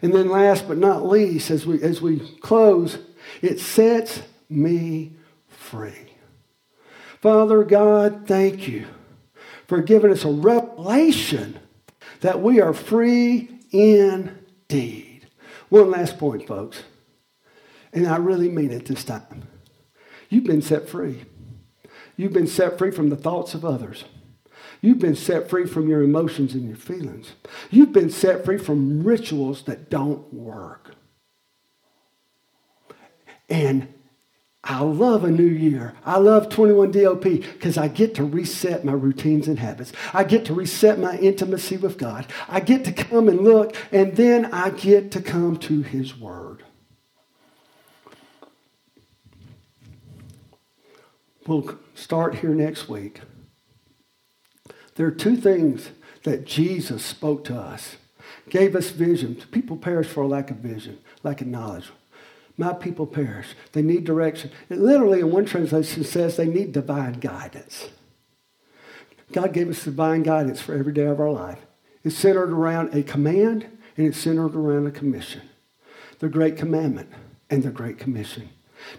[0.00, 2.98] And then, last but not least, as we, as we close,
[3.42, 5.16] it sets me
[5.48, 6.12] free.
[7.20, 8.86] Father God, thank you
[9.66, 11.58] for giving us a revelation
[12.20, 15.26] that we are free indeed.
[15.70, 16.84] One last point, folks,
[17.92, 19.48] and I really mean it this time.
[20.28, 21.24] You've been set free.
[22.16, 24.04] You've been set free from the thoughts of others.
[24.80, 27.32] You've been set free from your emotions and your feelings.
[27.70, 30.94] You've been set free from rituals that don't work.
[33.48, 33.88] And
[34.68, 35.94] I love a new year.
[36.04, 39.92] I love 21 DOP because I get to reset my routines and habits.
[40.12, 42.26] I get to reset my intimacy with God.
[42.48, 46.64] I get to come and look, and then I get to come to His Word.
[51.46, 53.20] We'll start here next week.
[54.96, 55.90] There are two things
[56.24, 57.96] that Jesus spoke to us,
[58.48, 59.36] gave us vision.
[59.52, 61.90] People perish for a lack of vision, lack of knowledge.
[62.56, 63.48] My people perish.
[63.72, 64.50] They need direction.
[64.70, 67.90] It literally, in one translation, says they need divine guidance.
[69.32, 71.58] God gave us divine guidance for every day of our life.
[72.02, 73.66] It's centered around a command
[73.96, 75.42] and it's centered around a commission.
[76.18, 77.10] The Great Commandment
[77.50, 78.48] and the Great Commission.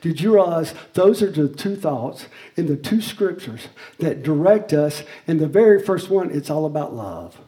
[0.01, 3.67] Did you realize those are the two thoughts in the two scriptures
[3.99, 5.03] that direct us?
[5.27, 7.39] And the very first one, it's all about love.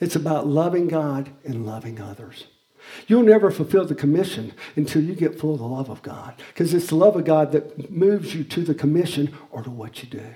[0.00, 2.46] It's about loving God and loving others.
[3.06, 6.72] You'll never fulfill the commission until you get full of the love of God, because
[6.72, 10.08] it's the love of God that moves you to the commission or to what you
[10.08, 10.26] do.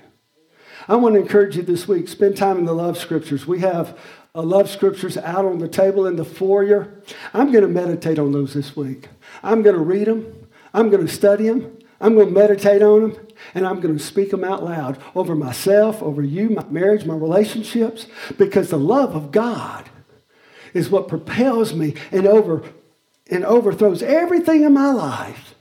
[0.87, 3.45] I want to encourage you this week, spend time in the love scriptures.
[3.45, 3.97] We have
[4.33, 7.01] uh, love scriptures out on the table in the foyer.
[7.33, 9.09] I'm going to meditate on those this week.
[9.43, 10.40] I'm going to read them.
[10.73, 11.77] I'm going to study them.
[11.99, 13.27] I'm going to meditate on them.
[13.53, 17.15] And I'm going to speak them out loud over myself, over you, my marriage, my
[17.15, 18.07] relationships,
[18.37, 19.89] because the love of God
[20.73, 22.63] is what propels me and, over,
[23.29, 25.55] and overthrows everything in my life.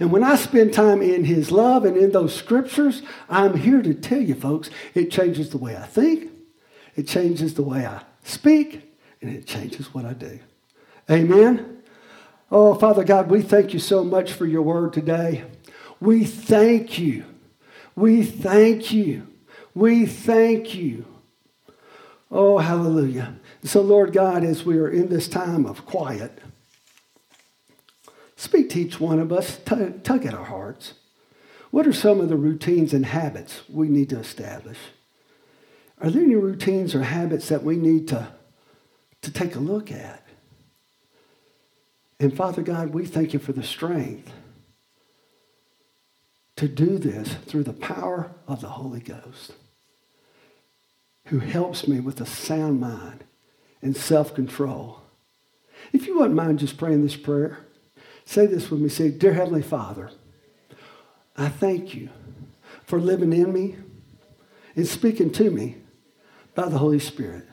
[0.00, 3.94] And when I spend time in His love and in those scriptures, I'm here to
[3.94, 6.30] tell you, folks, it changes the way I think,
[6.96, 10.40] it changes the way I speak, and it changes what I do.
[11.10, 11.73] Amen.
[12.50, 15.44] Oh, Father God, we thank you so much for your word today.
[16.00, 17.24] We thank you.
[17.96, 19.26] We thank you.
[19.74, 21.06] We thank you.
[22.30, 23.36] Oh, hallelujah.
[23.62, 26.40] So, Lord God, as we are in this time of quiet,
[28.36, 30.94] speak to each one of us, tug, at our hearts.
[31.70, 34.78] What are some of the routines and habits we need to establish?
[36.00, 38.28] Are there any routines or habits that we need to,
[39.22, 40.23] to take a look at?
[42.20, 44.32] And Father God, we thank you for the strength
[46.56, 49.52] to do this through the power of the Holy Ghost,
[51.26, 53.24] who helps me with a sound mind
[53.82, 55.02] and self control.
[55.92, 57.58] If you wouldn't mind just praying this prayer,
[58.24, 58.88] say this with me.
[58.88, 60.10] Say, Dear Heavenly Father,
[61.36, 62.10] I thank you
[62.84, 63.76] for living in me
[64.76, 65.76] and speaking to me
[66.54, 67.46] by the Holy Spirit.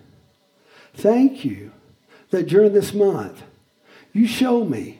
[0.93, 1.71] Thank you
[2.29, 3.43] that during this month,
[4.13, 4.99] you show me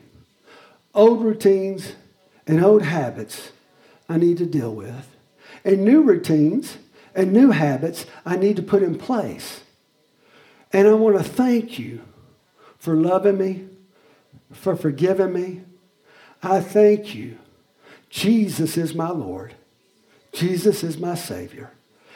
[0.94, 1.92] old routines
[2.46, 3.52] and old habits
[4.08, 5.08] I need to deal with,
[5.64, 6.76] and new routines
[7.14, 9.60] and new habits I need to put in place
[10.72, 12.00] and I want to thank you
[12.78, 13.64] for loving me,
[14.52, 15.62] for forgiving me.
[16.42, 17.38] I thank you.
[18.08, 19.54] Jesus is my Lord.
[20.32, 21.70] Jesus is my Savior.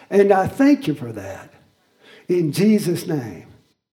[0.09, 1.53] And I thank you for that.
[2.28, 3.47] In Jesus' name.